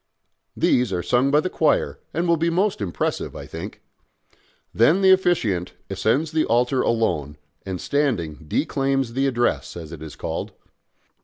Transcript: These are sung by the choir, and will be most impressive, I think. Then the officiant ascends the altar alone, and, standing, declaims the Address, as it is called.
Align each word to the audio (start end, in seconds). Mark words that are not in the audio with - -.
These 0.57 0.91
are 0.91 1.03
sung 1.03 1.29
by 1.29 1.41
the 1.41 1.49
choir, 1.51 1.99
and 2.11 2.27
will 2.27 2.35
be 2.35 2.49
most 2.49 2.81
impressive, 2.81 3.35
I 3.35 3.45
think. 3.45 3.83
Then 4.73 5.03
the 5.03 5.11
officiant 5.11 5.73
ascends 5.91 6.31
the 6.31 6.45
altar 6.45 6.81
alone, 6.81 7.37
and, 7.67 7.79
standing, 7.79 8.43
declaims 8.47 9.13
the 9.13 9.27
Address, 9.27 9.77
as 9.77 9.91
it 9.91 10.01
is 10.01 10.15
called. 10.15 10.53